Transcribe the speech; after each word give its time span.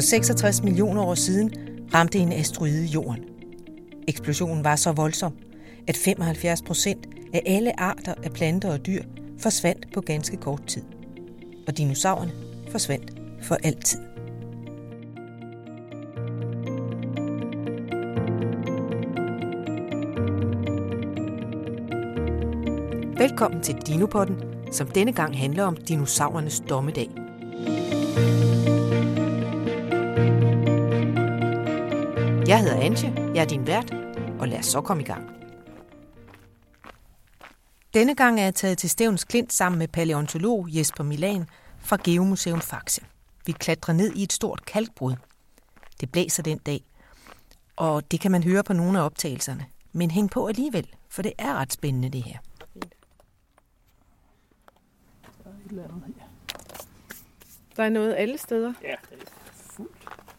For 0.00 0.04
66 0.04 0.62
millioner 0.62 1.02
år 1.02 1.14
siden 1.14 1.52
ramte 1.94 2.18
en 2.18 2.32
asteroide 2.32 2.84
jorden. 2.84 3.24
Eksplosionen 4.08 4.64
var 4.64 4.76
så 4.76 4.92
voldsom, 4.92 5.32
at 5.88 5.96
75 5.96 6.62
procent 6.62 7.06
af 7.32 7.42
alle 7.46 7.80
arter 7.80 8.14
af 8.22 8.32
planter 8.32 8.72
og 8.72 8.86
dyr 8.86 9.02
forsvandt 9.38 9.86
på 9.94 10.00
ganske 10.00 10.36
kort 10.36 10.66
tid. 10.66 10.82
Og 11.66 11.78
dinosaurerne 11.78 12.32
forsvandt 12.70 13.12
for 13.42 13.54
altid. 13.54 14.00
Velkommen 23.18 23.62
til 23.62 23.74
Dinopodden, 23.74 24.36
som 24.72 24.86
denne 24.86 25.12
gang 25.12 25.38
handler 25.38 25.64
om 25.64 25.76
dinosaurernes 25.76 26.62
dommedag. 26.68 27.29
Jeg 32.50 32.60
hedder 32.60 32.80
Antje, 32.80 33.14
jeg 33.34 33.42
er 33.42 33.44
din 33.44 33.66
vært, 33.66 33.90
og 34.40 34.48
lad 34.48 34.58
os 34.58 34.66
så 34.66 34.80
komme 34.80 35.02
i 35.02 35.06
gang. 35.06 35.30
Denne 37.94 38.14
gang 38.14 38.40
er 38.40 38.44
jeg 38.44 38.54
taget 38.54 38.78
til 38.78 38.90
Stævns 38.90 39.24
Klint 39.24 39.52
sammen 39.52 39.78
med 39.78 39.88
paleontolog 39.88 40.66
Jesper 40.68 41.04
Milan 41.04 41.48
fra 41.78 41.98
Geomuseum 42.04 42.60
Faxe. 42.60 43.02
Vi 43.46 43.52
klatrer 43.52 43.94
ned 43.94 44.12
i 44.16 44.22
et 44.22 44.32
stort 44.32 44.64
kalkbrud. 44.66 45.14
Det 46.00 46.12
blæser 46.12 46.42
den 46.42 46.58
dag, 46.58 46.80
og 47.76 48.10
det 48.10 48.20
kan 48.20 48.30
man 48.30 48.44
høre 48.44 48.64
på 48.64 48.72
nogle 48.72 48.98
af 48.98 49.04
optagelserne. 49.04 49.66
Men 49.92 50.10
hæng 50.10 50.30
på 50.30 50.46
alligevel, 50.46 50.88
for 51.08 51.22
det 51.22 51.32
er 51.38 51.54
ret 51.54 51.72
spændende 51.72 52.08
det 52.08 52.22
her. 52.22 52.38
Der 57.76 57.84
er 57.84 57.88
noget 57.88 58.14
alle 58.18 58.38
steder. 58.38 58.72
Ja, 58.82 58.94
det 59.10 59.22
er 59.22 59.30
fuld, 59.52 59.90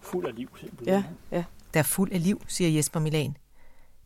fuld 0.01 0.25
af 0.25 0.35
liv 0.35 0.49
simpelthen. 0.59 0.87
Ja, 0.87 1.03
ja. 1.37 1.43
Der 1.73 1.79
er 1.79 1.83
fuld 1.83 2.11
af 2.11 2.23
liv, 2.23 2.41
siger 2.47 2.69
Jesper 2.69 2.99
Milan. 2.99 3.37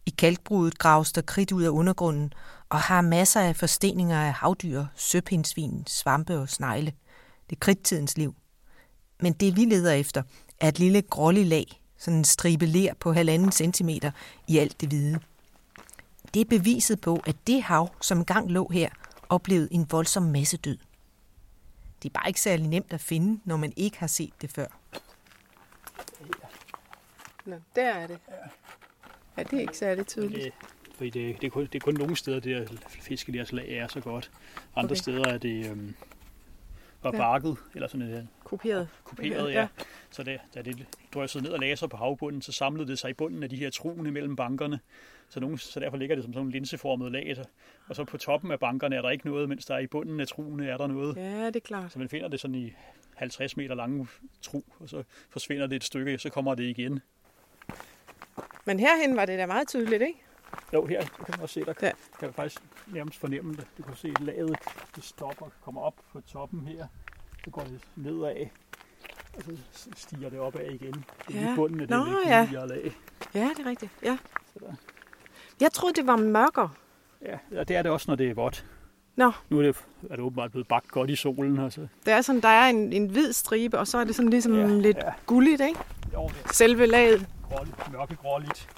I 0.05 0.09
kalkbrudet 0.09 0.77
graves 0.80 1.11
der 1.11 1.21
kridt 1.21 1.52
ud 1.52 1.63
af 1.63 1.69
undergrunden 1.69 2.33
og 2.69 2.80
har 2.80 3.02
masser 3.02 3.41
af 3.41 3.55
forsteninger 3.55 4.22
af 4.22 4.33
havdyr, 4.33 4.85
søpindsvin, 4.95 5.83
svampe 5.88 6.39
og 6.39 6.49
snegle. 6.49 6.94
Det 7.49 7.55
er 7.55 7.59
kridttidens 7.59 8.17
liv. 8.17 8.35
Men 9.19 9.33
det 9.33 9.55
vi 9.55 9.66
leder 9.66 9.91
efter 9.91 10.23
er 10.59 10.67
et 10.67 10.80
lille 10.80 11.02
grålig 11.02 11.45
lag, 11.45 11.81
sådan 11.97 12.17
en 12.17 12.25
stribe 12.25 12.66
ler 12.66 12.94
på 12.99 13.13
halvanden 13.13 13.52
centimeter 13.52 14.11
i 14.47 14.57
alt 14.57 14.81
det 14.81 14.89
hvide. 14.89 15.19
Det 16.33 16.41
er 16.41 16.45
beviset 16.45 17.02
på, 17.02 17.22
at 17.25 17.35
det 17.47 17.63
hav, 17.63 17.95
som 18.02 18.17
engang 18.17 18.52
lå 18.52 18.69
her, 18.73 18.89
oplevede 19.29 19.73
en 19.73 19.88
voldsom 19.91 20.23
massedød. 20.23 20.77
Det 22.03 22.09
er 22.09 22.13
bare 22.13 22.27
ikke 22.27 22.41
særlig 22.41 22.67
nemt 22.67 22.94
at 22.94 23.02
finde, 23.02 23.39
når 23.45 23.57
man 23.57 23.73
ikke 23.75 24.00
har 24.00 24.07
set 24.07 24.33
det 24.41 24.52
før. 24.52 24.67
Nå, 27.45 27.55
der 27.75 27.83
er 27.93 28.07
det. 28.07 28.19
Ja, 29.38 29.43
det 29.43 29.53
er 29.53 29.59
ikke 29.61 29.77
særlig 29.77 30.07
tydeligt. 30.07 30.43
Det, 30.43 30.53
fordi 30.95 31.09
det, 31.09 31.41
det, 31.41 31.47
er 31.47 31.51
kun, 31.51 31.63
det 31.65 31.75
er 31.75 31.79
kun 31.79 31.93
nogle 31.93 32.15
steder, 32.15 32.39
det 32.39 32.55
her 32.69 32.77
fiskeliers 32.89 33.51
lag 33.51 33.69
er 33.77 33.88
så 33.88 33.99
godt. 33.99 34.31
Andre 34.75 34.88
Okay. 34.91 34.95
steder 34.95 35.27
er 35.27 35.38
det 35.38 35.69
øhm, 35.71 35.95
var 37.03 37.11
Ja. 37.13 37.17
barket, 37.17 37.57
eller 37.73 37.88
sådan 37.88 38.07
et 38.07 38.27
Kopieret. 38.43 38.88
kuperet, 39.03 39.53
ja. 39.53 39.67
Så 40.11 40.23
det, 40.23 40.39
da 40.53 40.61
det 40.61 40.85
drøsede 41.13 41.43
ned 41.43 41.51
og 41.51 41.59
lagde 41.59 41.75
sig 41.75 41.89
på 41.89 41.97
havbunden, 41.97 42.41
så 42.41 42.51
samlede 42.51 42.88
det 42.88 42.99
sig 42.99 43.09
i 43.09 43.13
bunden 43.13 43.43
af 43.43 43.49
de 43.49 43.55
her 43.55 43.69
trune 43.69 44.11
mellem 44.11 44.35
bankerne. 44.35 44.79
Så, 45.29 45.39
nogle, 45.39 45.57
så 45.59 45.79
derfor 45.79 45.97
ligger 45.97 46.16
det 46.16 46.23
som 46.23 46.34
sådan 46.34 46.45
en 46.47 46.51
linseformet 46.51 47.11
lag. 47.11 47.35
Og 47.88 47.95
så 47.95 48.03
på 48.03 48.17
toppen 48.17 48.51
af 48.51 48.59
bankerne 48.59 48.95
er 48.95 49.01
der 49.01 49.09
ikke 49.09 49.28
noget, 49.28 49.50
mens 49.50 49.66
der 49.66 49.78
i 49.78 49.88
bunden 49.88 50.19
af 50.19 50.28
truene 50.28 50.67
er 50.67 50.78
der 50.78 50.88
noget. 50.88 51.16
Ja, 51.17 51.47
det 51.47 51.55
er 51.55 51.59
klart. 51.59 51.91
Så 51.91 52.00
man 52.00 52.09
finder 52.09 52.28
det 52.28 52.39
sådan 52.39 52.55
i 52.55 52.73
50 53.16 53.57
meter 53.57 53.75
lange 53.75 54.07
tru, 54.41 54.61
og 54.79 54.89
så 54.89 55.03
forsvinder 55.29 55.67
det 55.67 55.75
et 55.75 55.84
stykke, 55.84 56.17
så 56.17 56.29
kommer 56.29 56.55
det 56.55 56.63
igen. 56.63 57.00
Men 58.66 58.79
herhen 58.79 59.16
var 59.16 59.25
det 59.25 59.40
da 59.40 59.46
meget 59.46 59.68
tydeligt, 59.68 60.01
ikke? 60.01 60.22
Jo, 60.73 60.85
her 60.85 61.01
kan 61.01 61.25
man 61.29 61.40
også 61.41 61.53
se, 61.53 61.59
der 61.59 61.66
Ja. 61.68 61.73
kan, 61.73 61.91
kan 62.19 62.28
man 62.28 62.34
faktisk 62.34 62.62
nærmest 62.88 63.19
fornemme 63.19 63.53
det. 63.53 63.68
Du 63.78 63.84
kan 63.84 63.96
se, 63.96 64.07
at 64.07 64.22
laget 64.22 64.56
det 64.96 65.03
stopper, 65.03 65.46
kommer 65.66 65.81
op 65.81 65.94
på 66.13 66.22
toppen 66.22 66.68
her. 66.68 66.88
Så 67.44 67.50
går 67.51 67.62
det 67.62 67.79
nedad, 67.96 68.46
og 69.38 69.44
så 69.72 69.90
stiger 69.96 70.29
det 70.29 70.40
opad 70.40 70.66
igen. 70.66 71.06
Det 71.28 71.35
er 71.35 71.41
Ja. 71.41 71.53
i 71.53 71.56
bunden 71.56 71.81
af 71.81 71.88
det 71.88 71.97
Nå, 71.97 72.06
lidt 72.06 72.28
ja. 72.28 72.66
lag. 72.66 72.91
Ja, 73.35 73.50
det 73.57 73.66
er 73.66 73.69
rigtigt. 73.69 73.91
Ja. 74.03 74.18
Så 74.53 74.59
der, 74.59 74.73
Jeg 75.62 75.72
troede, 75.72 75.96
det 75.96 76.07
var 76.07 76.16
mørkere. 76.16 76.69
ja, 77.22 77.38
og 77.59 77.67
det 77.67 77.75
er 77.75 77.81
det 77.81 77.91
også, 77.91 78.06
når 78.12 78.16
det 78.16 78.29
er 78.29 78.34
vådt. 78.34 78.66
Nå, 79.16 79.31
Nu 79.50 79.59
er 79.59 79.63
det, 79.63 79.75
er 80.03 80.16
det 80.16 80.19
åbenbart 80.19 80.52
blevet 80.52 80.67
bagt 80.67 80.88
godt 80.88 81.09
i 81.09 81.16
solen. 81.16 81.59
Og 81.59 81.72
så, 81.72 81.88
det 82.06 82.13
er 82.13 82.22
sådan, 82.22 82.41
der 82.41 82.47
er 82.47 82.69
en, 82.69 82.94
en 82.94 83.07
hvid 83.09 83.34
stribe, 83.34 83.79
og 83.79 83.88
så 83.88 83.97
er 83.97 84.03
det 84.03 84.16
sådan 84.16 84.29
ligesom 84.29 84.53
Ja, 84.56 84.66
lidt 84.67 84.97
ja. 84.97 85.13
gulligt, 85.25 85.62
ikke? 85.62 85.79
jo, 86.13 86.28
det 86.28 86.56
Selve 86.56 86.85
laget. 86.85 87.28
Gråligt, 87.50 87.91
mørkegråligt. 87.91 88.69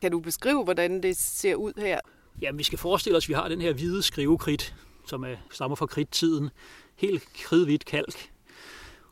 Kan 0.00 0.10
du 0.10 0.20
beskrive, 0.20 0.64
hvordan 0.64 1.02
det 1.02 1.16
ser 1.16 1.54
ud 1.54 1.72
her? 1.76 2.00
Jamen, 2.42 2.58
vi 2.58 2.64
skal 2.64 2.78
forestille 2.78 3.16
os, 3.16 3.24
at 3.24 3.28
vi 3.28 3.34
har 3.34 3.48
den 3.48 3.60
her 3.60 3.72
hvide 3.72 4.02
skrivekridt, 4.02 4.74
som 5.06 5.24
er, 5.24 5.36
stammer 5.50 5.74
fra 5.74 5.86
kridttiden. 5.86 6.50
Helt 6.96 7.32
kridhvidt 7.34 7.84
kalk. 7.84 8.30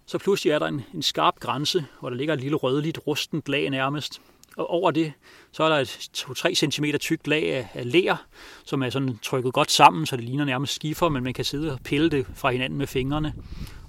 Så 0.06 0.18
pludselig 0.18 0.50
er 0.50 0.58
der 0.58 0.66
en, 0.66 0.82
en 0.94 1.02
skarp 1.02 1.40
grænse, 1.40 1.86
hvor 2.00 2.10
der 2.10 2.16
ligger 2.16 2.34
et 2.34 2.40
lille 2.40 2.56
rødligt, 2.56 2.98
rustent 3.06 3.48
lag 3.48 3.70
nærmest. 3.70 4.20
Og 4.60 4.70
over 4.70 4.90
det, 4.90 5.12
så 5.52 5.62
er 5.62 5.68
der 5.68 5.76
et 5.76 5.88
2-3 6.16 6.54
cm 6.54 6.84
tykt 7.00 7.26
lag 7.26 7.52
af, 7.52 7.68
af 7.74 7.92
ler, 7.92 8.16
som 8.64 8.82
er 8.82 8.90
sådan 8.90 9.18
trykket 9.22 9.52
godt 9.52 9.70
sammen, 9.70 10.06
så 10.06 10.16
det 10.16 10.24
ligner 10.24 10.44
nærmest 10.44 10.74
skifer, 10.74 11.08
men 11.08 11.24
man 11.24 11.34
kan 11.34 11.44
sidde 11.44 11.72
og 11.72 11.80
pille 11.84 12.10
det 12.10 12.26
fra 12.34 12.50
hinanden 12.50 12.78
med 12.78 12.86
fingrene. 12.86 13.34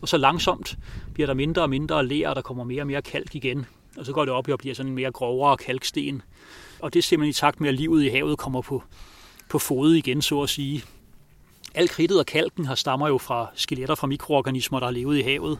Og 0.02 0.08
så 0.08 0.18
langsomt 0.18 0.78
bliver 1.14 1.28
der 1.28 1.34
mindre 1.34 1.62
og 1.62 1.70
mindre 1.70 2.06
ler, 2.06 2.30
og 2.30 2.36
der 2.36 2.42
kommer 2.42 2.64
mere 2.64 2.82
og 2.82 2.88
mere 2.88 3.02
kalk 3.02 3.36
igen. 3.36 3.66
Og 3.98 4.06
så 4.06 4.14
går 4.14 4.26
det 4.26 4.34
op 4.34 4.50
og 4.50 4.60
bliver 4.60 4.76
sådan 4.76 4.90
en 4.90 4.96
mere 4.96 5.12
grovere 5.12 5.58
kalksten. 5.58 6.22
Og 6.80 6.94
det 6.94 7.00
er 7.00 7.04
simpelthen 7.04 7.30
i 7.30 7.34
takt 7.34 7.62
med, 7.62 7.70
at 7.70 7.76
livet 7.76 8.04
i 8.04 8.08
havet 8.08 8.38
kommer 8.38 8.62
på, 8.62 8.84
på 9.50 9.60
fod 9.60 9.94
igen, 9.94 10.22
så 10.22 10.42
at 10.42 10.50
sige. 10.50 10.84
Al 11.74 11.90
kridtet 11.90 12.20
og 12.20 12.26
kalken 12.26 12.66
har 12.66 12.76
stammer 12.76 13.08
jo 13.08 13.18
fra 13.18 13.48
skeletter 13.56 13.96
fra 13.96 14.08
mikroorganismer, 14.08 14.80
der 14.80 14.88
har 14.88 14.94
levet 14.94 15.18
i 15.18 15.22
havet. 15.22 15.60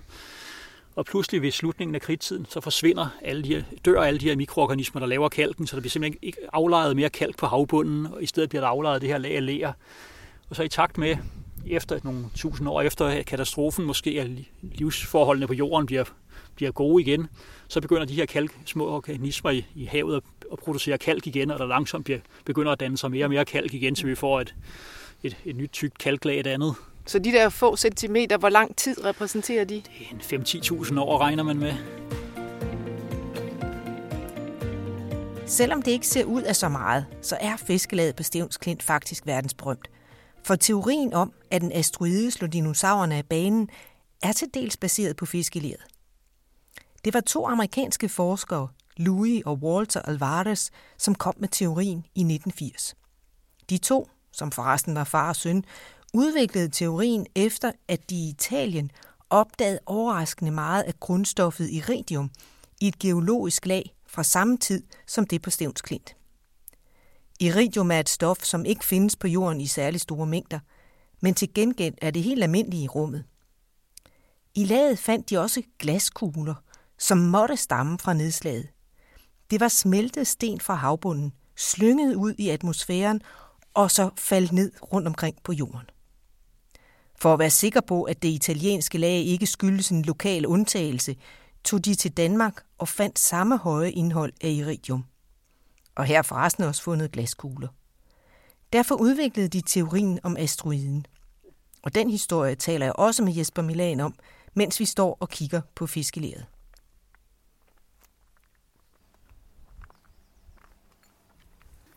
Og 0.96 1.06
pludselig 1.06 1.42
ved 1.42 1.52
slutningen 1.52 1.96
af 1.96 2.02
kridttiden, 2.02 2.46
så 2.50 2.62
forsvinder 2.62 3.08
alle 3.22 3.44
de 3.44 3.56
her, 3.56 3.64
dør 3.86 4.02
alle 4.02 4.20
de 4.20 4.26
her 4.26 4.36
mikroorganismer, 4.36 5.00
der 5.00 5.08
laver 5.08 5.30
kalken, 5.30 5.68
så 5.68 5.76
der 5.76 5.82
bliver 5.82 5.92
simpelthen 5.92 6.20
ikke 6.22 6.38
aflejet 6.54 6.96
mere 6.96 7.10
kalk 7.10 7.38
på 7.38 7.46
havbunden, 7.46 8.06
og 8.06 8.24
i 8.24 8.26
stedet 8.26 8.50
bliver 8.50 8.62
der 8.62 8.68
aflejet 8.68 9.02
det 9.02 9.10
her 9.10 9.18
lag 9.18 9.36
af 9.36 9.46
ler. 9.46 9.74
Og 10.50 10.56
så 10.56 10.64
i 10.64 10.68
takt 10.68 10.98
med, 10.98 11.18
efter 11.68 12.00
nogle 12.04 12.26
tusind 12.36 12.70
år 12.70 12.82
efter 12.82 13.24
katastrofen, 13.24 13.86
måske 13.86 14.22
at 14.22 14.30
livsforholdene 14.62 15.48
på 15.48 15.54
jorden 15.54 15.86
bliver, 15.86 16.04
bliver 16.56 16.72
gode 16.72 17.04
igen, 17.04 17.28
så 17.68 17.82
begynder 17.82 18.06
de 18.06 18.16
her 18.16 18.26
kalk, 18.26 18.52
små 18.66 18.88
organismer 18.88 19.52
i, 19.52 19.66
i 19.76 19.86
havet 19.86 20.16
at, 20.16 20.24
at 20.52 20.60
producere 20.60 20.98
kalk 20.98 21.28
igen, 21.28 21.52
og 21.52 21.60
der 21.60 21.66
langsomt 21.66 22.06
bliver, 22.06 22.20
begynder 22.46 22.72
at 22.72 22.80
danne 22.80 22.98
sig 22.98 23.12
mere 23.12 23.26
og 23.26 23.30
mere 23.30 23.46
kalk 23.46 23.74
igen, 23.74 23.96
så 23.96 24.08
vi 24.08 24.16
får 24.16 24.42
et, 24.42 24.56
et, 25.24 25.38
et 25.46 25.56
nyt 25.56 25.70
tykt 25.74 25.98
kalklag 25.98 26.40
et 26.40 26.48
andet. 26.48 26.76
Så 27.12 27.20
de 27.20 27.32
der 27.32 27.50
få 27.50 27.76
centimeter, 27.76 28.38
hvor 28.38 28.50
lang 28.50 28.76
tid 28.76 29.06
repræsenterer 29.06 29.66
de? 29.66 29.76
En 30.12 30.22
5-10.000 30.22 31.00
år 31.00 31.18
regner 31.18 31.44
man 31.44 31.60
med. 31.60 31.74
Selvom 35.48 35.82
det 35.82 35.92
ikke 35.92 36.08
ser 36.08 36.24
ud 36.24 36.42
af 36.42 36.56
så 36.56 36.70
meget, 36.70 37.06
så 37.22 37.38
er 37.42 37.58
fiskelaget 37.58 38.16
på 38.16 38.24
Stevns 38.24 38.58
Klint 38.58 38.84
faktisk 38.84 39.26
verdensberømt. 39.26 39.88
For 40.44 40.56
teorien 40.56 41.14
om, 41.14 41.34
at 41.52 41.64
en 41.64 41.72
asteroide 41.72 42.32
slog 42.32 42.54
dinosaurerne 42.54 43.16
af 43.16 43.26
banen, 43.26 43.70
er 44.24 44.32
til 44.32 44.48
dels 44.54 44.78
baseret 44.78 45.16
på 45.16 45.26
fiskelaget. 45.26 45.82
Det 47.06 47.14
var 47.14 47.22
to 47.22 47.48
amerikanske 47.48 48.10
forskere, 48.10 48.68
Louis 48.98 49.44
og 49.46 49.60
Walter 49.64 50.02
Alvarez, 50.02 50.70
som 50.98 51.16
kom 51.16 51.34
med 51.38 51.50
teorien 51.50 52.06
i 52.16 52.22
1980. 52.22 52.96
De 53.70 53.78
to, 53.78 54.10
som 54.32 54.52
forresten 54.52 54.96
var 54.96 55.04
far 55.04 55.30
og 55.30 55.36
søn, 55.36 55.64
udviklede 56.14 56.70
teorien 56.70 57.26
efter, 57.36 57.72
at 57.88 58.10
de 58.10 58.16
i 58.16 58.30
Italien 58.30 58.92
opdagede 59.30 59.80
overraskende 59.86 60.52
meget 60.52 60.84
af 60.84 61.00
grundstoffet 61.00 61.70
iridium 61.70 62.32
i 62.82 62.88
et 62.88 63.00
geologisk 63.00 63.66
lag 63.66 63.96
fra 64.08 64.24
samme 64.24 64.58
tid 64.58 64.84
som 65.08 65.28
det 65.28 65.42
på 65.42 65.50
Stevns 65.50 65.82
Klint. 65.82 66.16
Iridium 67.40 67.92
er 67.92 68.00
et 68.00 68.10
stof, 68.10 68.44
som 68.44 68.66
ikke 68.66 68.86
findes 68.86 69.16
på 69.16 69.28
jorden 69.28 69.62
i 69.62 69.68
særlig 69.68 70.02
store 70.02 70.28
mængder, 70.28 70.60
men 71.22 71.34
til 71.34 71.54
gengæld 71.54 71.94
er 72.02 72.12
det 72.12 72.24
helt 72.24 72.44
almindeligt 72.44 72.84
i 72.84 72.88
rummet. 72.88 73.24
I 74.56 74.66
laget 74.66 75.00
fandt 75.00 75.30
de 75.30 75.38
også 75.38 75.62
glaskugler, 75.80 76.56
som 77.00 77.18
måtte 77.18 77.58
stamme 77.58 78.00
fra 78.00 78.14
nedslaget. 78.14 78.68
Det 79.52 79.60
var 79.60 79.68
smeltet 79.68 80.28
sten 80.28 80.60
fra 80.60 80.74
havbunden, 80.74 81.34
slynget 81.56 82.16
ud 82.16 82.34
i 82.38 82.50
atmosfæren 82.50 83.22
og 83.74 83.92
så 83.92 84.10
faldt 84.18 84.52
ned 84.52 84.72
rundt 84.94 85.08
omkring 85.08 85.38
på 85.44 85.54
jorden. 85.54 85.90
For 87.22 87.34
at 87.34 87.40
være 87.40 87.50
sikker 87.50 87.82
på, 87.82 88.04
at 88.04 88.22
det 88.22 88.28
italienske 88.28 88.98
lag 88.98 89.18
ikke 89.18 89.46
skyldes 89.46 89.90
en 89.90 90.02
lokal 90.02 90.46
undtagelse, 90.46 91.16
tog 91.64 91.86
de 91.86 91.96
til 91.96 92.18
Danmark 92.18 92.64
og 92.78 92.88
fandt 92.88 93.20
samme 93.20 93.58
høje 93.58 93.92
indhold 93.92 94.34
af 94.42 94.50
iridium. 94.50 95.06
Og 95.96 96.06
her 96.06 96.18
er 96.18 96.22
forresten 96.22 96.64
også 96.64 96.84
fundet 96.84 97.12
glaskugler. 97.12 97.68
Derfor 98.74 98.96
udviklede 98.96 99.48
de 99.48 99.62
teorien 99.62 100.20
om 100.24 100.38
asteroiden. 100.38 101.06
Og 101.82 101.96
den 101.96 102.10
historie 102.10 102.56
taler 102.56 102.86
jeg 102.86 102.96
også 102.96 103.24
med 103.24 103.34
Jesper 103.34 103.62
Milan 103.62 104.00
om, 104.00 104.16
mens 104.54 104.80
vi 104.80 104.86
står 104.86 105.18
og 105.20 105.30
kigger 105.30 105.62
på 105.76 105.88
fiskeleret. 105.88 106.46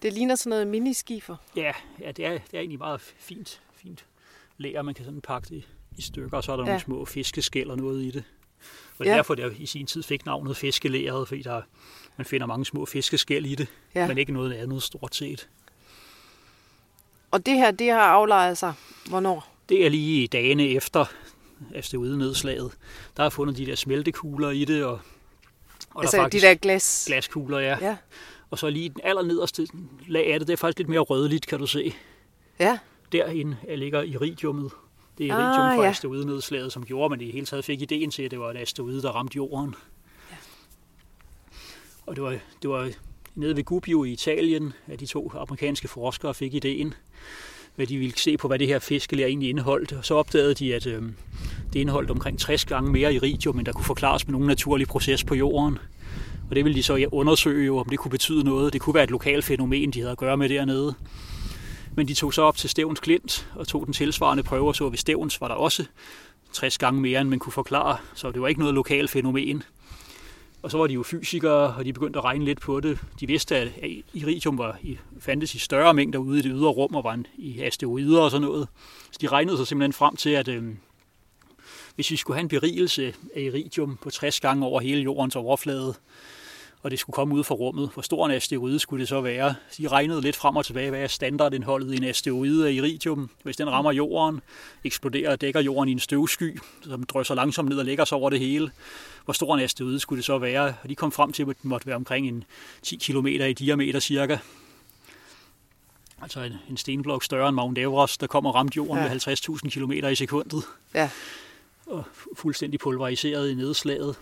Det 0.03 0.13
ligner 0.13 0.35
sådan 0.35 0.51
noget 0.51 0.67
miniskifer. 0.67 1.37
Ja, 1.57 1.73
ja 2.01 2.13
det, 2.13 2.27
er, 2.27 2.31
det 2.31 2.55
er 2.55 2.59
egentlig 2.59 2.79
meget 2.79 3.01
fint, 3.01 3.63
fint 3.75 4.07
lærer. 4.59 4.83
Man 4.83 4.95
kan 4.95 5.05
sådan 5.05 5.21
pakke 5.21 5.49
det 5.49 5.65
i 5.97 6.03
stykker, 6.03 6.37
og 6.37 6.45
så 6.45 6.53
er 6.53 6.57
der 6.57 6.63
ja. 6.63 6.69
nogle 6.69 6.81
små 6.81 7.05
fiskeskæl 7.05 7.71
og 7.71 7.77
noget 7.77 8.03
i 8.03 8.11
det. 8.11 8.25
Og 8.99 9.07
ja. 9.07 9.17
derfor, 9.17 9.35
det 9.35 9.57
i 9.59 9.67
sin 9.67 9.87
tid 9.87 10.03
fik 10.03 10.27
navnet 10.27 10.57
fiskelæret, 10.57 11.29
fordi 11.29 11.43
der, 11.43 11.63
man 12.17 12.25
finder 12.25 12.47
mange 12.47 12.65
små 12.65 12.87
fiskeskæl 12.87 13.47
i 13.47 13.55
det, 13.55 13.69
ja. 13.95 14.09
men 14.09 14.19
ikke 14.19 14.33
noget 14.33 14.53
andet 14.53 14.83
stort 14.83 15.15
set. 15.15 15.49
Og 17.31 17.47
det 17.47 17.55
her, 17.55 17.71
det 17.71 17.91
har 17.91 18.01
aflejet 18.01 18.59
sig 18.59 18.75
hvornår? 19.09 19.49
Det 19.69 19.87
er 19.87 19.91
lige 19.91 20.27
dagene 20.27 20.69
efter 20.69 21.05
asteroidenedslaget. 21.75 22.73
Der 23.17 23.25
er 23.25 23.29
fundet 23.29 23.57
de 23.57 23.67
der 23.67 23.75
smeltekugler 23.75 24.51
i 24.51 24.65
det, 24.65 24.85
og, 24.85 25.01
og 25.91 26.03
altså 26.03 26.17
der 26.17 26.23
er 26.23 26.29
de 26.29 26.41
der 26.41 26.55
glas... 26.55 27.05
glaskugler, 27.07 27.59
ja. 27.59 27.79
ja. 27.81 27.97
Og 28.51 28.59
så 28.59 28.71
lige 28.71 28.89
den 28.89 29.01
allernederste 29.05 29.69
lag 30.09 30.33
af 30.33 30.39
det, 30.39 30.49
det 30.49 30.53
er 30.53 30.57
faktisk 30.57 30.79
lidt 30.79 30.89
mere 30.89 31.01
rødligt, 31.01 31.47
kan 31.47 31.59
du 31.59 31.67
se. 31.67 31.95
Ja. 32.59 32.79
Derinde 33.15 33.57
ligger 33.77 34.03
iridiummet. 34.03 34.73
Det 35.19 35.27
er 35.27 35.29
iridium 35.29 35.67
ah, 35.67 35.77
fra 35.77 35.83
ja. 35.83 35.91
asteroidenedslaget, 35.91 36.73
som 36.73 36.85
gjorde, 36.85 37.11
man 37.11 37.21
i 37.21 37.31
hele 37.31 37.47
taget 37.47 37.65
fik 37.65 37.83
ideen 37.83 38.11
til, 38.11 38.23
at 38.23 38.31
det 38.31 38.41
var 38.41 38.51
et 38.51 38.57
asteroide, 38.57 39.03
der 39.03 39.11
ramte 39.11 39.37
jorden. 39.37 39.75
Ja. 40.31 40.37
Og 42.07 42.17
det 42.17 42.25
var, 42.25 42.37
det 42.63 42.71
var 42.71 42.91
nede 43.35 43.57
ved 43.57 43.65
Gubbio 43.65 44.05
i 44.05 44.13
Italien, 44.13 44.73
at 44.87 45.01
de 45.01 45.07
to 45.07 45.33
amerikanske 45.35 45.89
forskere 45.89 46.35
fik 46.35 46.55
ideen, 46.55 46.95
hvad 47.77 47.87
de 47.87 47.99
ville 47.99 48.19
se 48.19 48.37
på, 48.37 48.49
hvad 48.49 48.59
det 48.59 48.67
her 48.67 48.79
fiskeler 48.79 49.27
egentlig 49.27 49.49
indeholdt. 49.49 49.93
Og 49.93 50.05
så 50.05 50.15
opdagede 50.15 50.55
de, 50.55 50.75
at 50.75 50.87
øh, 50.87 51.03
det 51.73 51.81
indeholdt 51.81 52.11
omkring 52.11 52.39
60 52.39 52.65
gange 52.65 52.93
mere 52.93 53.15
iridium, 53.15 53.59
end 53.59 53.67
der 53.67 53.73
kunne 53.73 53.85
forklares 53.85 54.27
med 54.27 54.33
nogen 54.33 54.47
naturlig 54.47 54.89
proces 54.89 55.25
på 55.25 55.35
jorden. 55.35 55.79
Og 56.51 56.57
det 56.57 56.65
ville 56.65 56.77
de 56.77 56.83
så 56.83 57.09
undersøge, 57.13 57.67
jo, 57.67 57.79
om 57.79 57.89
det 57.89 57.99
kunne 57.99 58.11
betyde 58.11 58.45
noget. 58.45 58.73
Det 58.73 58.81
kunne 58.81 58.95
være 58.95 59.05
et 59.05 59.11
lokalt 59.11 59.45
fænomen, 59.45 59.91
de 59.91 60.01
havde 60.01 60.13
at 60.13 60.19
gøre 60.19 60.37
med 60.37 60.49
dernede. 60.49 60.95
Men 61.97 62.09
de 62.09 62.15
tog 62.15 62.35
så 62.35 62.43
op 62.43 62.57
til 62.57 62.71
Stævns 62.71 63.01
Klint 63.01 63.49
og 63.55 63.69
tog 63.69 63.87
den 63.87 63.95
tilsvarende 63.95 64.43
prøve, 64.43 64.69
og 64.69 64.77
så 64.77 64.89
ved 64.89 64.99
Stævns 64.99 65.41
var 65.41 65.49
der 65.49 65.55
også 65.55 65.85
60 66.53 66.79
gange 66.79 67.01
mere, 67.01 67.21
end 67.21 67.29
man 67.29 67.39
kunne 67.39 67.53
forklare. 67.53 67.97
Så 68.15 68.31
det 68.31 68.43
var 68.43 68.49
ikke 68.49 68.61
noget 68.61 68.75
lokalt 68.75 69.11
fænomen. 69.11 69.63
Og 70.63 70.71
så 70.71 70.79
var 70.79 70.87
de 70.87 70.95
jo 70.95 71.03
fysikere, 71.03 71.75
og 71.75 71.85
de 71.85 71.93
begyndte 71.93 72.19
at 72.19 72.25
regne 72.25 72.45
lidt 72.45 72.61
på 72.61 72.81
det. 72.81 72.99
De 73.21 73.27
vidste, 73.27 73.57
at 73.57 73.69
iridium 74.15 74.59
var, 74.59 74.79
fandtes 75.21 75.55
i 75.55 75.59
større 75.59 75.95
mængder 75.95 76.19
ude 76.19 76.39
i 76.39 76.43
det 76.43 76.53
ydre 76.55 76.69
rum, 76.69 76.95
og 76.95 77.05
var 77.05 77.19
i 77.37 77.61
asteroider 77.61 78.21
og 78.21 78.31
sådan 78.31 78.49
noget. 78.49 78.69
Så 79.11 79.19
de 79.21 79.27
regnede 79.27 79.57
sig 79.57 79.67
simpelthen 79.67 79.93
frem 79.93 80.17
til, 80.17 80.31
at 80.31 80.49
øh, 80.49 80.65
hvis 81.95 82.11
vi 82.11 82.17
skulle 82.17 82.37
have 82.37 82.43
en 82.43 82.49
berigelse 82.49 83.15
af 83.37 83.41
iridium 83.41 83.99
på 84.03 84.11
60 84.11 84.41
gange 84.41 84.67
over 84.67 84.81
hele 84.81 85.03
jordens 85.03 85.37
overflade, 85.37 85.95
og 86.85 86.91
det 86.91 86.99
skulle 86.99 87.15
komme 87.15 87.35
ud 87.35 87.45
fra 87.45 87.55
rummet. 87.55 87.91
Hvor 87.95 88.03
stor 88.03 88.27
en 88.27 88.33
asteroide 88.33 88.79
skulle 88.79 89.01
det 89.01 89.09
så 89.09 89.21
være? 89.21 89.55
De 89.79 89.89
regnede 89.89 90.21
lidt 90.21 90.37
frem 90.37 90.57
og 90.57 90.65
tilbage, 90.65 90.91
hvad 90.91 91.01
er 91.01 91.07
standardindholdet 91.07 91.95
i 91.95 91.97
en 91.97 92.05
asteroide 92.05 92.69
af 92.69 92.73
iridium. 92.73 93.31
Hvis 93.43 93.57
den 93.57 93.71
rammer 93.71 93.93
jorden, 93.93 94.41
eksploderer 94.85 95.31
og 95.31 95.41
dækker 95.41 95.61
jorden 95.61 95.89
i 95.89 95.93
en 95.93 95.99
støvsky, 95.99 96.59
som 96.83 97.03
drysser 97.03 97.35
langsomt 97.35 97.69
ned 97.69 97.79
og 97.79 97.85
lægger 97.85 98.05
sig 98.05 98.19
over 98.19 98.31
det 98.31 98.39
hele. 98.39 98.71
Hvor 99.25 99.33
stor 99.33 99.55
en 99.55 99.61
asteroide 99.61 100.01
skulle 100.01 100.17
det 100.17 100.25
så 100.25 100.39
være? 100.39 100.75
Og 100.83 100.89
de 100.89 100.95
kom 100.95 101.13
frem 101.13 101.33
til, 101.33 101.43
at 101.43 101.49
det 101.49 101.65
måtte 101.65 101.87
være 101.87 101.97
omkring 101.97 102.29
en 102.29 102.45
10 102.83 102.97
km 102.97 103.27
i 103.27 103.53
diameter 103.53 104.01
cirka. 104.01 104.39
Altså 106.23 106.41
en, 106.41 106.53
en 106.71 106.77
stenblok 106.77 107.25
større 107.25 107.49
end 107.49 107.55
Mount 107.55 107.79
Everest, 107.79 108.21
der 108.21 108.27
kommer 108.27 108.53
ramt 108.53 108.77
jorden 108.77 109.05
ja. 109.05 109.09
med 109.09 109.29
50.000 109.29 109.69
km 109.71 109.93
i 109.93 110.15
sekundet. 110.15 110.63
Ja. 110.95 111.11
Og 111.87 112.05
fuldstændig 112.37 112.81
pulveriseret 112.81 113.51
i 113.51 113.55
nedslaget. 113.55 114.17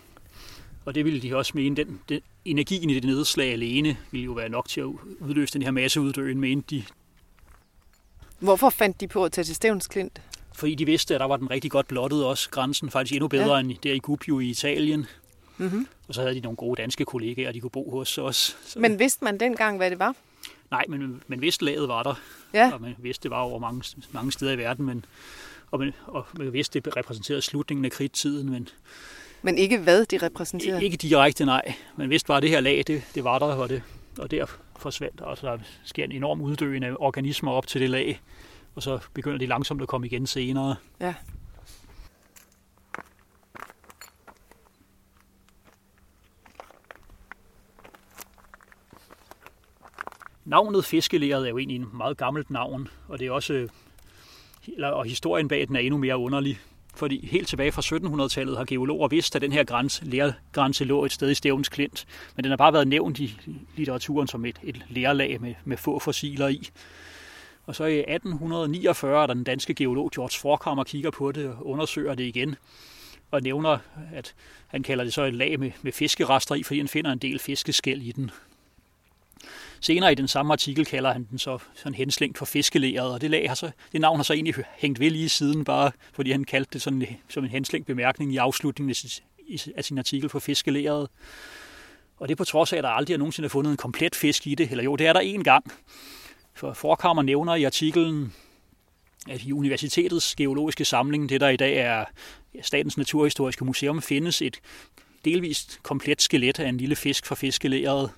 Og 0.85 0.95
det 0.95 1.05
ville 1.05 1.21
de 1.21 1.35
også 1.35 1.51
mene, 1.55 1.75
den, 1.75 1.99
den 2.09 2.21
energien 2.45 2.89
i 2.89 2.93
det 2.93 3.03
nedslag 3.03 3.51
alene 3.51 3.97
ville 4.11 4.25
jo 4.25 4.31
være 4.31 4.49
nok 4.49 4.69
til 4.69 4.81
at 4.81 4.87
udløse 5.19 5.53
den 5.53 5.61
her 5.61 5.71
masseuddøen, 5.71 6.39
mente 6.39 6.75
de. 6.75 6.83
Hvorfor 8.39 8.69
fandt 8.69 9.01
de 9.01 9.07
på 9.07 9.25
at 9.25 9.31
tage 9.31 9.45
til 9.45 9.55
Stævns 9.55 9.87
Klint? 9.87 10.21
Fordi 10.53 10.75
de 10.75 10.85
vidste, 10.85 11.13
at 11.13 11.19
der 11.19 11.25
var 11.25 11.37
den 11.37 11.49
rigtig 11.49 11.71
godt 11.71 11.87
blottet 11.87 12.25
også, 12.25 12.49
grænsen 12.49 12.89
faktisk 12.89 13.13
endnu 13.13 13.27
bedre 13.27 13.53
ja. 13.53 13.59
end 13.59 13.73
der 13.83 13.93
i 13.93 13.99
Gubbio 13.99 14.39
i 14.39 14.49
Italien. 14.49 15.05
Mm-hmm. 15.57 15.87
Og 16.07 16.13
så 16.13 16.21
havde 16.21 16.35
de 16.35 16.39
nogle 16.39 16.55
gode 16.55 16.81
danske 16.81 17.05
kollegaer, 17.05 17.51
de 17.51 17.59
kunne 17.59 17.69
bo 17.69 17.91
hos 17.91 18.17
os. 18.17 18.57
Så... 18.65 18.79
Men 18.79 18.99
vidste 18.99 19.23
man 19.23 19.39
dengang, 19.39 19.77
hvad 19.77 19.91
det 19.91 19.99
var? 19.99 20.15
Nej, 20.71 20.85
men 20.89 21.23
man 21.27 21.41
vidste, 21.41 21.65
laget 21.65 21.87
var 21.87 22.03
der. 22.03 22.15
Ja. 22.53 22.71
Og 22.73 22.81
man 22.81 22.95
vidste, 22.97 23.23
det 23.23 23.31
var 23.31 23.41
over 23.41 23.59
mange, 23.59 23.83
mange 24.11 24.31
steder 24.31 24.51
i 24.51 24.57
verden. 24.57 24.85
Men, 24.85 25.05
og, 25.71 25.79
man, 25.79 25.93
og 26.05 26.25
man 26.37 26.53
vidste, 26.53 26.79
det 26.79 26.97
repræsenterede 26.97 27.41
slutningen 27.41 27.85
af 27.85 27.91
kridttiden. 27.91 28.49
Men 28.49 28.69
men 29.43 29.57
ikke 29.57 29.77
hvad 29.77 30.05
de 30.05 30.17
repræsenterer? 30.17 30.79
Ikke 30.79 30.97
direkte, 30.97 31.45
nej. 31.45 31.73
Men 31.97 32.09
vidste 32.09 32.27
bare, 32.27 32.41
det 32.41 32.49
her 32.49 32.59
lag, 32.59 32.83
det, 32.87 33.03
det 33.15 33.23
var 33.23 33.39
der, 33.39 33.45
og, 33.45 33.69
det, 33.69 33.81
og 34.17 34.31
der 34.31 34.45
forsvandt. 34.79 35.21
Og 35.21 35.37
så 35.37 35.47
der 35.47 35.57
sker 35.83 36.03
en 36.03 36.11
enorm 36.11 36.41
uddøen 36.41 36.83
af 36.83 36.91
organismer 36.99 37.51
op 37.51 37.67
til 37.67 37.81
det 37.81 37.89
lag, 37.89 38.21
og 38.75 38.83
så 38.83 38.99
begynder 39.13 39.37
de 39.37 39.45
langsomt 39.45 39.81
at 39.81 39.87
komme 39.87 40.07
igen 40.07 40.27
senere. 40.27 40.75
Ja. 40.99 41.13
Navnet 50.45 50.85
fiskelæret 50.85 51.45
er 51.45 51.49
jo 51.49 51.57
egentlig 51.57 51.75
en 51.75 51.87
meget 51.93 52.17
gammelt 52.17 52.49
navn, 52.51 52.87
og 53.07 53.19
det 53.19 53.27
er 53.27 53.31
også 53.31 53.67
og 54.79 55.05
historien 55.05 55.47
bag 55.47 55.67
den 55.67 55.75
er 55.75 55.79
endnu 55.79 55.97
mere 55.97 56.17
underlig. 56.17 56.59
Fordi 56.95 57.27
helt 57.27 57.47
tilbage 57.47 57.71
fra 57.71 57.81
1700-tallet 57.81 58.57
har 58.57 58.65
geologer 58.65 59.07
vidst, 59.07 59.35
at 59.35 59.41
den 59.41 59.51
her 59.51 59.63
grænse, 59.63 60.05
lærgrænse 60.05 60.83
lå 60.83 61.05
et 61.05 61.11
sted 61.11 61.31
i 61.31 61.33
Stævns 61.33 61.69
Klint. 61.69 62.05
Men 62.35 62.43
den 62.43 62.49
har 62.49 62.57
bare 62.57 62.73
været 62.73 62.87
nævnt 62.87 63.19
i 63.19 63.37
litteraturen 63.75 64.27
som 64.27 64.45
et, 64.45 64.59
et 64.63 64.85
lærlag 64.89 65.41
med, 65.41 65.53
med 65.65 65.77
få 65.77 65.99
fossiler 65.99 66.47
i. 66.47 66.69
Og 67.65 67.75
så 67.75 67.85
i 67.85 67.99
1849 67.99 69.27
der 69.27 69.33
den 69.33 69.43
danske 69.43 69.73
geolog 69.73 70.11
George 70.15 70.39
Forkammer 70.39 70.83
kigger 70.83 71.11
på 71.11 71.31
det 71.31 71.47
og 71.47 71.67
undersøger 71.67 72.15
det 72.15 72.23
igen 72.23 72.55
og 73.31 73.41
nævner, 73.41 73.77
at 74.13 74.35
han 74.67 74.83
kalder 74.83 75.03
det 75.03 75.13
så 75.13 75.23
et 75.23 75.33
lag 75.33 75.59
med, 75.59 75.71
med 75.81 75.91
fiskerester 75.91 76.55
i, 76.55 76.63
fordi 76.63 76.79
han 76.79 76.87
finder 76.87 77.11
en 77.11 77.17
del 77.17 77.39
fiskeskæl 77.39 78.07
i 78.07 78.11
den. 78.11 78.31
Senere 79.83 80.11
i 80.11 80.15
den 80.15 80.27
samme 80.27 80.53
artikel 80.53 80.85
kalder 80.85 81.13
han 81.13 81.27
den 81.31 81.39
så 81.39 81.57
sådan 81.75 81.93
henslængt 81.93 82.37
for 82.37 82.45
fiskelæret, 82.45 83.13
og 83.13 83.21
det, 83.21 83.31
lag 83.31 83.49
har 83.49 83.55
så, 83.55 83.71
det 83.91 84.01
navn 84.01 84.17
har 84.17 84.23
så 84.23 84.33
egentlig 84.33 84.55
hængt 84.77 84.99
ved 84.99 85.09
lige 85.09 85.29
siden, 85.29 85.63
bare 85.63 85.91
fordi 86.13 86.31
han 86.31 86.43
kaldte 86.43 86.69
det 86.73 86.81
sådan, 86.81 87.07
som 87.29 87.43
en 87.43 87.49
henslængt 87.49 87.87
bemærkning 87.87 88.33
i 88.33 88.37
afslutningen 88.37 88.95
af 89.75 89.83
sin 89.85 89.97
artikel 89.97 90.29
for 90.29 90.39
fiskelæret. 90.39 91.09
Og 92.17 92.29
det 92.29 92.37
på 92.37 92.43
trods 92.43 92.73
af, 92.73 92.77
at 92.77 92.83
der 92.83 92.89
aldrig 92.89 93.13
er 93.13 93.17
nogensinde 93.17 93.49
fundet 93.49 93.71
en 93.71 93.77
komplet 93.77 94.15
fisk 94.15 94.47
i 94.47 94.55
det, 94.55 94.71
eller 94.71 94.83
jo, 94.83 94.95
det 94.95 95.07
er 95.07 95.13
der 95.13 95.21
én 95.21 95.43
gang. 95.43 95.73
For 96.53 96.73
Forkammer 96.73 97.23
nævner 97.23 97.55
i 97.55 97.63
artiklen, 97.63 98.33
at 99.29 99.41
i 99.41 99.53
universitetets 99.53 100.35
geologiske 100.35 100.85
samling, 100.85 101.29
det 101.29 101.41
der 101.41 101.49
i 101.49 101.57
dag 101.57 101.77
er 101.77 102.05
Statens 102.61 102.97
Naturhistoriske 102.97 103.65
Museum, 103.65 104.01
findes 104.01 104.41
et 104.41 104.59
delvist 105.25 105.79
komplet 105.83 106.21
skelet 106.21 106.59
af 106.59 106.69
en 106.69 106.77
lille 106.77 106.95
fisk 106.95 107.25
fra 107.25 107.35
fiskelæret. 107.35 108.09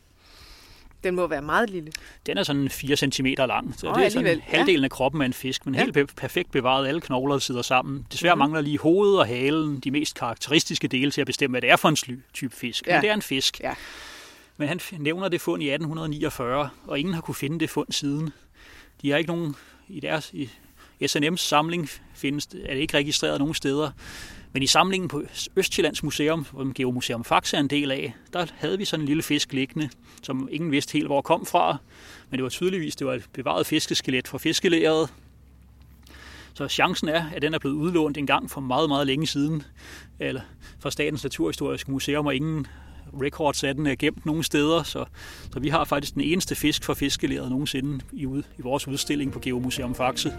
Den 1.06 1.16
må 1.16 1.28
være 1.28 1.42
meget 1.42 1.70
lille. 1.70 1.92
Den 2.26 2.38
er 2.38 2.44
sådan 2.44 2.70
4 2.70 2.96
cm 2.96 3.26
lang. 3.38 3.76
Så 3.78 3.88
oh, 3.88 3.96
det 3.96 4.06
er 4.06 4.10
sådan 4.10 4.42
halvdelen 4.44 4.82
ja. 4.82 4.86
af 4.86 4.90
kroppen 4.92 5.22
af 5.22 5.26
en 5.26 5.34
fisk, 5.34 5.66
men 5.66 5.76
ja. 5.76 5.84
helt 5.84 6.16
perfekt 6.16 6.52
bevaret. 6.52 6.88
Alle 6.88 7.02
knogler 7.02 7.40
sidder 7.40 7.62
sammen. 7.62 8.06
Desværre 8.12 8.36
mm-hmm. 8.36 8.40
mangler 8.40 8.62
lige 8.62 8.78
hovedet 8.78 9.20
og 9.20 9.28
halen, 9.28 9.80
de 9.80 9.92
mest 9.92 10.16
karakteristiske 10.16 10.88
dele 10.88 11.12
til 11.12 11.22
at 11.22 11.28
bestemme, 11.28 11.54
hvad 11.54 11.62
det 11.62 11.70
er 11.70 11.76
for 11.76 11.90
en 11.90 11.96
sly, 11.96 12.20
type 12.34 12.56
fisk. 12.56 12.88
Ja. 12.88 12.94
Men 12.94 13.02
det 13.02 13.10
er 13.10 13.14
en 13.14 13.22
fisk. 13.22 13.60
Ja. 13.60 13.74
Men 14.58 14.68
han 14.68 14.80
nævner 14.98 15.28
det 15.28 15.42
fund 15.42 15.64
i 15.64 15.70
1849, 15.70 16.70
og 16.88 17.00
ingen 17.00 17.14
har 17.14 17.22
kunne 17.22 17.36
finde 17.36 17.60
det 17.60 17.70
fund 17.70 17.92
siden. 17.92 18.34
De 19.02 19.12
har 19.12 19.18
ikke 19.18 19.30
nogen 19.30 19.56
i 19.88 20.00
deres 20.00 20.32
i 20.34 20.50
SNM's 21.04 21.38
samling 21.38 21.90
findes 22.14 22.46
er 22.46 22.74
det 22.74 22.82
ikke 22.82 22.98
registreret 22.98 23.40
nogen 23.40 23.54
steder. 23.54 23.92
Men 24.56 24.64
i 24.64 24.68
samlingen 24.68 25.08
på 25.08 25.24
Østjyllands 25.56 26.04
Museum, 26.04 26.46
som 26.46 26.74
Geomuseum 26.74 27.24
Faxe 27.24 27.58
er 27.58 27.62
en 27.62 27.68
del 27.68 27.92
af, 27.92 28.14
der 28.34 28.46
havde 28.56 28.78
vi 28.78 28.86
sådan 28.86 29.02
en 29.04 29.08
lille 29.08 29.24
fisk 29.24 29.54
liggende, 29.54 29.90
som 30.22 30.48
ingen 30.52 30.72
vidste 30.72 30.94
helt, 30.94 31.08
hvor 31.08 31.22
kom 31.22 31.46
fra. 31.46 31.78
Men 32.30 32.38
det 32.38 32.44
var 32.44 32.50
tydeligvis, 32.50 32.96
det 32.96 33.08
var 33.08 33.14
et 33.14 33.26
bevaret 33.34 33.68
fiskeskelet 33.68 34.28
fra 34.28 34.38
fiskelæret. 34.38 35.14
Så 36.54 36.68
chancen 36.68 37.10
er, 37.10 37.26
at 37.36 37.42
den 37.42 37.54
er 37.54 37.60
blevet 37.60 37.76
udlånt 37.76 38.18
en 38.18 38.28
gang 38.28 38.52
for 38.52 38.62
meget, 38.62 38.90
meget 38.90 39.08
længe 39.08 39.28
siden, 39.28 39.64
eller 40.20 40.42
fra 40.80 40.92
Statens 40.92 41.24
Naturhistoriske 41.24 41.92
Museum, 41.92 42.26
og 42.26 42.36
ingen 42.36 42.68
records 43.22 43.64
af 43.64 43.76
den 43.76 43.88
er 43.88 43.96
gemt 43.96 44.26
nogen 44.26 44.44
steder, 44.44 44.84
så, 44.84 45.06
så 45.54 45.60
vi 45.60 45.70
har 45.70 45.84
faktisk 45.84 46.14
den 46.14 46.22
eneste 46.22 46.56
fisk 46.56 46.84
fra 46.84 46.94
fiskelæret 46.94 47.50
nogensinde 47.50 48.06
i, 48.14 48.24
i 48.58 48.62
vores 48.62 48.88
udstilling 48.88 49.32
på 49.32 49.40
Geomuseum 49.40 49.96
Faxe. 49.96 50.34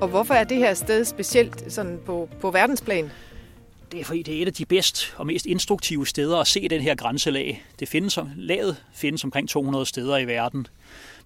Og 0.00 0.08
hvorfor 0.08 0.34
er 0.34 0.44
det 0.44 0.56
her 0.56 0.74
sted 0.74 1.04
specielt 1.04 1.72
sådan 1.72 1.98
på, 2.06 2.28
på 2.40 2.50
verdensplan? 2.50 3.10
Det 3.92 4.00
er 4.00 4.04
fordi, 4.04 4.22
det 4.22 4.38
er 4.38 4.42
et 4.42 4.46
af 4.46 4.52
de 4.52 4.64
bedst 4.64 5.14
og 5.16 5.26
mest 5.26 5.46
instruktive 5.46 6.06
steder 6.06 6.38
at 6.38 6.46
se 6.46 6.68
den 6.68 6.80
her 6.80 6.94
grænselag. 6.94 7.64
Det 7.80 7.88
findes, 7.88 8.18
laget 8.36 8.76
findes 8.94 9.24
omkring 9.24 9.48
200 9.48 9.86
steder 9.86 10.16
i 10.16 10.26
verden, 10.26 10.66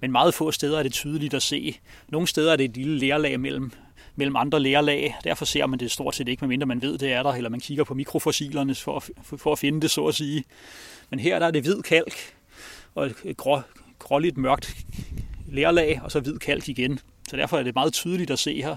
men 0.01 0.13
meget 0.13 0.35
få 0.35 0.51
steder 0.51 0.79
er 0.79 0.83
det 0.83 0.93
tydeligt 0.93 1.35
at 1.35 1.43
se. 1.43 1.79
Nogle 2.09 2.29
steder 2.29 2.53
er 2.53 2.57
det 2.57 2.65
et 2.65 2.77
lille 2.77 2.99
lærlag 2.99 3.41
mellem, 3.41 3.73
mellem 4.17 4.37
andre 4.37 4.61
lærlag. 4.61 5.17
Derfor 5.25 5.45
ser 5.45 5.67
man 5.67 5.79
det 5.79 5.91
stort 5.91 6.15
set 6.15 6.29
ikke, 6.29 6.41
medmindre 6.41 6.67
man 6.67 6.83
ved, 6.83 6.99
det 6.99 7.13
er 7.13 7.23
der, 7.23 7.33
eller 7.33 7.51
man 7.51 7.61
kigger 7.61 7.85
på 7.85 7.95
mikrofossilerne 7.95 8.75
for, 8.75 9.05
for, 9.23 9.37
for 9.37 9.53
at 9.53 9.59
finde 9.59 9.81
det, 9.81 9.91
så 9.91 10.07
at 10.07 10.15
sige. 10.15 10.45
Men 11.11 11.19
her 11.19 11.39
der 11.39 11.47
er 11.47 11.51
det 11.51 11.63
hvid 11.63 11.83
kalk 11.83 12.15
og 12.95 13.11
et 13.25 13.37
grå, 13.37 13.61
gråligt 13.99 14.37
mørkt 14.37 14.77
lærlag, 15.49 16.01
og 16.05 16.13
så 16.13 16.21
hvid 16.21 16.39
kalk 16.39 16.69
igen. 16.69 17.01
Så 17.29 17.37
derfor 17.37 17.59
er 17.59 17.63
det 17.63 17.75
meget 17.75 17.93
tydeligt 17.93 18.31
at 18.31 18.39
se 18.39 18.63
her. 18.63 18.77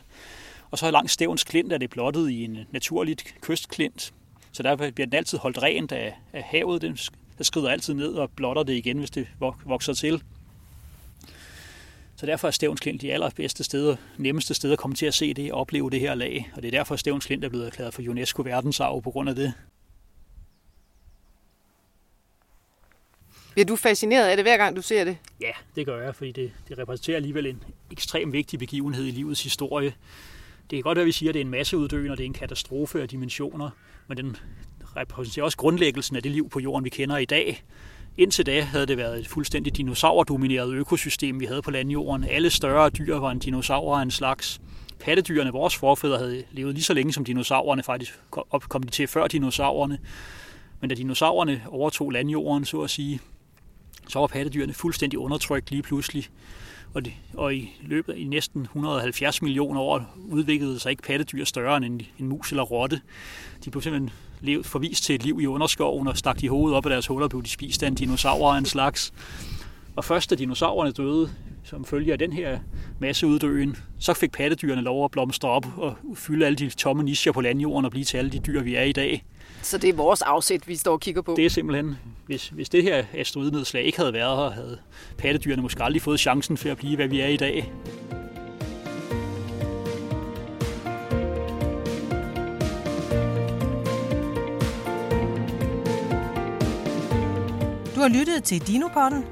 Og 0.72 0.78
så 0.78 0.92
langs 0.92 1.14
Stævns 1.14 1.44
Klint 1.44 1.74
er 1.74 1.78
det 1.78 1.90
blottet 1.90 2.30
i 2.30 2.44
en 2.44 2.58
naturligt 2.72 3.36
kystklint. 3.42 4.14
Så 4.52 4.64
der 4.64 4.76
bliver 4.76 5.06
den 5.08 5.14
altid 5.14 5.38
holdt 5.38 5.64
rent 5.64 5.92
af, 5.92 6.16
af 6.34 6.44
havet. 6.44 6.82
Den 6.82 6.98
skrider 7.42 7.70
altid 7.70 7.94
ned 7.94 8.14
og 8.14 8.32
blotter 8.32 8.64
det 8.64 8.74
igen, 8.74 8.98
hvis 8.98 9.12
det 9.12 9.28
vokser 9.66 9.94
til. 9.94 10.22
Så 12.16 12.26
derfor 12.26 12.48
er 12.48 12.52
Stævns 12.52 12.80
Klint 12.80 13.02
de 13.02 13.14
allerbedste 13.14 13.64
steder, 13.64 13.96
nemmeste 14.18 14.54
steder 14.54 14.74
at 14.74 14.80
komme 14.80 14.96
til 14.96 15.06
at 15.06 15.14
se 15.14 15.34
det 15.34 15.52
og 15.52 15.60
opleve 15.60 15.90
det 15.90 16.00
her 16.00 16.16
lag. 16.16 16.52
Og 16.56 16.62
det 16.62 16.68
er 16.68 16.78
derfor, 16.78 16.94
at 16.94 17.00
Stævns 17.00 17.26
Klint 17.26 17.46
er 17.46 17.50
blevet 17.50 17.66
erklæret 17.66 17.94
for 17.94 18.02
UNESCO 18.10 18.42
verdensarv 18.42 19.02
på 19.02 19.12
grund 19.12 19.30
af 19.30 19.36
det. 19.36 19.54
Bliver 23.58 23.66
du 23.66 23.76
fascineret 23.76 24.28
af 24.28 24.38
det, 24.38 24.46
hver 24.46 24.58
gang 24.58 24.76
du 24.76 24.82
ser 24.82 25.04
det? 25.04 25.18
Ja, 25.42 25.52
det 25.76 25.86
gør 25.86 26.02
jeg, 26.02 26.16
fordi 26.16 26.32
det, 26.32 26.52
det 26.70 26.78
repræsenterer 26.78 27.16
alligevel 27.16 27.46
en 27.46 27.64
ekstremt 27.92 28.34
vigtig 28.34 28.60
begivenhed 28.60 29.06
i 29.06 29.12
livets 29.12 29.44
historie. 29.44 29.94
Det 30.70 30.78
kan 30.78 30.82
godt 30.82 30.96
være, 30.96 31.04
at 31.04 31.08
vi 31.08 31.12
siger, 31.12 31.30
at 31.30 31.34
det 31.34 31.40
er 31.40 31.46
en 31.46 31.52
masseuddøen, 31.52 32.12
og 32.12 32.18
det 32.18 32.24
er 32.24 32.26
en 32.26 32.34
katastrofe 32.34 33.02
af 33.02 33.10
dimensioner, 33.10 33.70
men 34.08 34.18
den 34.18 34.36
repræsenterer 34.96 35.46
også 35.46 35.58
grundlæggelsen 35.58 36.16
af 36.16 36.24
det 36.24 36.32
liv 36.32 36.50
på 36.50 36.60
jorden, 36.60 36.86
vi 36.86 36.90
kender 36.90 37.18
i 37.18 37.26
dag. 37.26 37.64
Indtil 38.18 38.46
da 38.46 38.62
havde 38.62 38.86
det 38.86 38.98
været 38.98 39.20
et 39.20 39.28
fuldstændig 39.28 39.78
dinosaurdomineret 39.78 40.74
økosystem, 40.74 41.40
vi 41.40 41.46
havde 41.46 41.62
på 41.62 41.72
landjorden. 41.72 42.24
Alle 42.24 42.50
større 42.50 42.90
dyr 42.90 43.16
var 43.16 43.32
en 43.32 43.40
dinosaur 43.40 43.98
af 43.98 44.02
en 44.02 44.12
slags. 44.12 44.62
Pattedyrene, 45.00 45.52
vores 45.52 45.76
forfædre, 45.76 46.18
havde 46.18 46.44
levet 46.52 46.74
lige 46.74 46.84
så 46.84 46.94
længe 46.94 47.14
som 47.14 47.26
dinosaurerne. 47.26 47.84
Faktisk 47.84 48.20
kom 48.70 48.84
de 48.84 48.90
til 48.90 49.08
før 49.08 49.28
dinosaurerne. 49.28 50.00
Men 50.82 50.90
da 50.90 50.96
dinosaurerne 50.96 51.64
overtog 51.68 52.12
landjorden, 52.12 52.66
så 52.66 52.82
at 52.82 52.90
sige, 52.90 53.20
så 54.10 54.20
var 54.20 54.28
pattedyrene 54.28 54.74
fuldstændig 54.74 55.20
undertrykt 55.20 55.72
lige 55.72 55.84
pludselig. 55.84 56.28
Og, 56.94 57.06
det, 57.06 57.14
og 57.34 57.56
i 57.56 57.72
løbet 57.82 58.14
af 58.14 58.18
i 58.18 58.24
næsten 58.24 58.62
170 58.62 59.42
millioner 59.42 59.82
år 59.82 60.16
udviklede 60.30 60.80
sig 60.80 60.90
ikke 60.90 61.04
pattedyr 61.04 61.46
større 61.46 61.78
end 61.78 61.86
en, 61.86 62.02
en 62.20 62.28
mus 62.28 62.52
eller 62.52 62.64
rotte. 62.64 63.02
De 63.66 63.72
blev 63.72 63.82
simpelthen 63.82 64.12
levet, 64.42 64.66
forvist 64.66 65.04
til 65.04 65.16
et 65.16 65.24
liv 65.24 65.40
i 65.42 65.46
underskoven 65.46 66.08
og 66.08 66.18
stak 66.18 66.42
de 66.42 66.50
hovedet 66.50 66.78
op 66.78 66.86
af 66.86 66.90
deres 66.90 67.08
huller, 67.08 67.28
blev 67.28 67.44
de 67.44 67.50
spist 67.50 67.84
af 67.84 67.88
en 67.88 67.96
dinosaur 67.96 68.54
af 68.54 68.58
en 68.58 68.66
slags. 68.66 69.14
Og 69.98 70.06
først 70.06 70.30
da 70.30 70.36
dinosaurerne 70.36 70.92
døde, 70.92 71.30
som 71.64 71.86
følge 71.86 72.12
af 72.12 72.20
den 72.20 72.34
her 72.34 72.60
masseuddøen, 73.00 73.78
så 74.00 74.14
fik 74.14 74.32
pattedyrene 74.32 74.82
lov 74.82 75.06
at 75.06 75.12
blomstre 75.12 75.50
op 75.50 75.66
og 75.78 75.96
fylde 76.16 76.46
alle 76.46 76.56
de 76.56 76.70
tomme 76.70 77.04
nischer 77.04 77.32
på 77.32 77.42
landjorden 77.42 77.86
og 77.86 77.92
blive 77.92 78.04
til 78.04 78.18
alle 78.18 78.32
de 78.32 78.40
dyr, 78.40 78.62
vi 78.62 78.76
er 78.76 78.84
i 78.84 78.92
dag. 78.92 79.26
Så 79.62 79.78
det 79.78 79.90
er 79.90 79.94
vores 79.94 80.22
afsæt, 80.22 80.68
vi 80.68 80.76
står 80.76 80.92
og 80.92 81.00
kigger 81.00 81.22
på? 81.22 81.34
Det 81.38 81.46
er 81.46 81.50
simpelthen, 81.50 81.96
hvis, 82.26 82.50
hvis 82.50 82.70
det 82.70 82.84
her 82.84 83.06
asteroidnedslag 83.14 83.84
ikke 83.84 83.98
havde 83.98 84.14
været 84.14 84.38
her, 84.38 84.50
havde 84.50 84.78
pattedyrene 85.18 85.62
måske 85.62 85.84
aldrig 85.84 86.02
fået 86.02 86.20
chancen 86.20 86.58
for 86.58 86.70
at 86.70 86.78
blive, 86.78 86.96
hvad 86.96 87.08
vi 87.08 87.20
er 87.20 87.28
i 87.28 87.38
dag. 87.38 87.74
Du 97.96 98.02
har 98.02 98.08
lyttet 98.20 98.44
til 98.44 98.68
Dinopodden. 98.68 99.24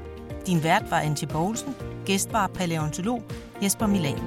Din 0.46 0.62
vært 0.62 0.90
var 0.90 1.00
Antje 1.00 1.26
Poulsen. 1.26 1.74
Gæst 2.04 2.32
var 2.32 2.46
paleontolog 2.46 3.22
Jesper 3.62 3.86
Milan. 3.86 4.18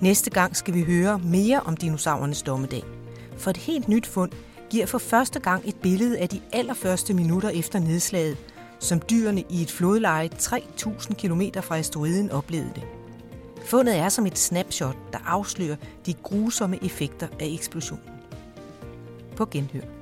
Næste 0.00 0.30
gang 0.30 0.56
skal 0.56 0.74
vi 0.74 0.82
høre 0.82 1.18
mere 1.18 1.60
om 1.60 1.76
dinosaurernes 1.76 2.42
dommedag. 2.42 2.82
For 3.36 3.50
et 3.50 3.56
helt 3.56 3.88
nyt 3.88 4.06
fund 4.06 4.30
giver 4.70 4.86
for 4.86 4.98
første 4.98 5.40
gang 5.40 5.68
et 5.68 5.76
billede 5.82 6.18
af 6.18 6.28
de 6.28 6.40
allerførste 6.52 7.14
minutter 7.14 7.48
efter 7.48 7.78
nedslaget, 7.78 8.36
som 8.80 9.02
dyrene 9.10 9.44
i 9.50 9.62
et 9.62 9.70
flodleje 9.70 10.30
3.000 10.38 11.14
km 11.14 11.42
fra 11.60 11.76
asteroiden 11.78 12.30
oplevede 12.30 12.72
det. 12.74 12.97
Fundet 13.68 13.96
er 13.96 14.08
som 14.08 14.26
et 14.26 14.38
snapshot, 14.38 14.96
der 15.12 15.18
afslører 15.26 15.76
de 16.06 16.14
grusomme 16.14 16.84
effekter 16.84 17.28
af 17.40 17.46
eksplosionen. 17.46 18.04
På 19.36 19.46
genhør. 19.46 19.97